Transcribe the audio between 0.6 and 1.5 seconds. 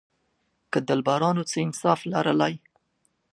که دلبرانو